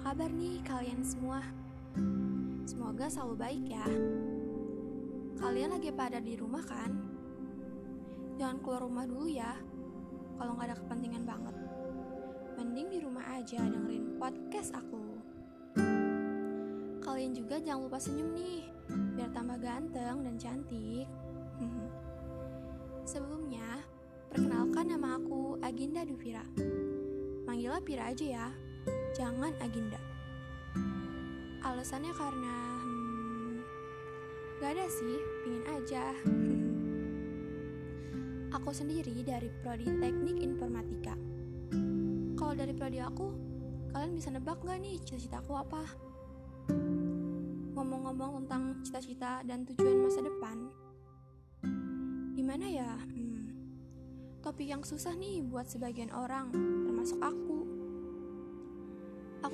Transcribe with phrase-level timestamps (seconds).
[0.00, 1.44] kabar nih kalian semua?
[2.64, 3.84] Semoga selalu baik ya.
[5.36, 6.96] Kalian lagi pada di rumah kan?
[8.40, 9.52] Jangan keluar rumah dulu ya,
[10.40, 11.56] kalau nggak ada kepentingan banget.
[12.56, 15.20] Mending di rumah aja dengerin podcast aku.
[17.04, 18.64] Kalian juga jangan lupa senyum nih,
[19.12, 21.04] biar tambah ganteng dan cantik.
[23.12, 23.84] Sebelumnya,
[24.32, 26.48] perkenalkan nama aku Aginda Duvira.
[27.44, 28.71] Manggilnya Pira aja ya
[29.12, 30.00] jangan agenda.
[31.60, 33.52] Alasannya karena hmm,
[34.58, 36.16] gak ada sih, pingin aja.
[38.56, 41.12] aku sendiri dari prodi teknik informatika.
[42.40, 43.28] Kalau dari prodi aku,
[43.92, 45.84] kalian bisa nebak gak nih cita-cita aku apa?
[47.76, 50.56] Ngomong-ngomong tentang cita-cita dan tujuan masa depan,
[52.32, 52.96] gimana ya?
[52.96, 53.52] Hmm,
[54.40, 56.48] topik yang susah nih buat sebagian orang,
[56.88, 57.61] termasuk aku.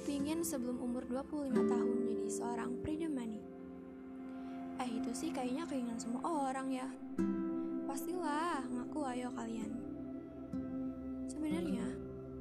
[0.00, 2.70] Pingin sebelum umur 25 tahun jadi seorang
[3.12, 3.36] money.
[4.80, 6.88] Eh itu sih kayaknya keinginan semua orang ya.
[7.84, 9.70] Pastilah ngaku ayo kalian.
[11.28, 11.84] Sebenarnya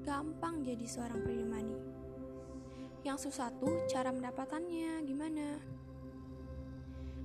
[0.08, 1.76] gampang jadi seorang money.
[3.04, 5.60] Yang susah tuh cara mendapatannya gimana.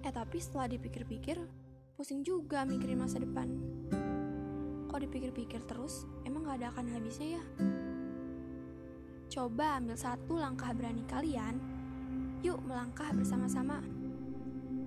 [0.03, 1.39] Eh tapi setelah dipikir-pikir,
[1.95, 3.47] pusing juga mikirin masa depan.
[4.91, 7.45] Kok dipikir-pikir terus, emang gak ada akan habisnya ya?
[9.35, 11.59] Coba ambil satu langkah berani kalian.
[12.47, 13.83] Yuk melangkah bersama-sama.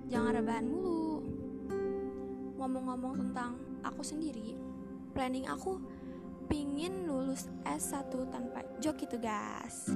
[0.08, 1.20] Jangan rebahan mulu.
[2.56, 4.56] Ngomong-ngomong tentang aku sendiri,
[5.12, 5.76] planning aku
[6.48, 9.92] pingin lulus S1 tanpa joki tugas.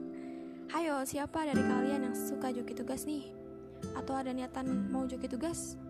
[0.76, 3.32] Hayo, siapa dari kalian yang suka joki tugas nih?
[3.96, 5.80] Atau ada niatan mau joki tugas?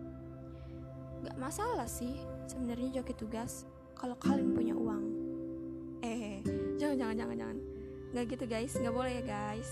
[1.27, 2.15] Gak masalah sih
[2.47, 3.67] sebenarnya joki tugas
[3.99, 5.03] kalau kalian punya uang.
[6.07, 6.39] Eh,
[6.79, 7.56] jangan jangan jangan jangan
[8.11, 8.73] nggak gitu guys.
[8.77, 9.69] Nggak boleh ya guys.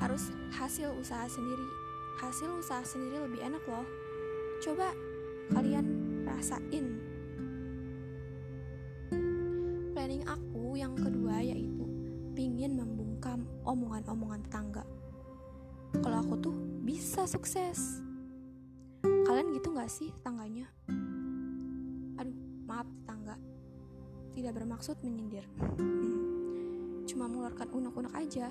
[0.00, 1.66] Harus hasil usaha sendiri.
[2.22, 3.86] Hasil usaha sendiri lebih enak loh.
[4.62, 4.94] Coba
[5.52, 5.86] kalian
[6.24, 6.86] rasain.
[9.92, 11.84] Planning aku yang kedua yaitu
[12.34, 14.84] pingin membungkam omongan-omongan tetangga.
[16.00, 18.02] Kalau aku tuh bisa sukses.
[19.04, 20.66] Kalian gitu gak sih tetangganya?
[22.18, 22.34] Aduh
[22.66, 23.36] maaf tetangga.
[24.34, 25.46] Tidak bermaksud menyindir
[27.14, 28.50] cuma mengeluarkan unek-unek aja.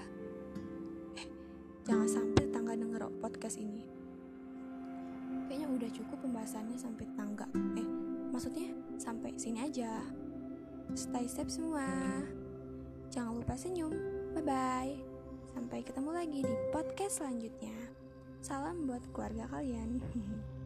[1.20, 1.28] Eh,
[1.84, 3.84] jangan sampai tangga denger podcast ini.
[5.52, 7.44] Kayaknya udah cukup pembahasannya sampai tangga.
[7.76, 7.84] Eh,
[8.32, 10.00] maksudnya sampai sini aja.
[10.96, 11.84] Stay safe semua.
[13.12, 13.92] Jangan lupa senyum.
[14.32, 14.96] Bye-bye.
[15.60, 17.76] Sampai ketemu lagi di podcast selanjutnya.
[18.40, 20.00] Salam buat keluarga kalian.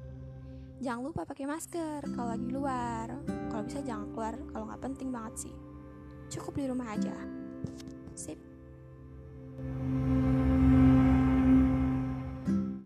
[0.85, 3.09] jangan lupa pakai masker kalau lagi luar.
[3.25, 5.55] Kalau bisa jangan keluar kalau nggak penting banget sih.
[6.29, 7.36] Cukup di rumah aja.
[8.17, 8.37] Sip.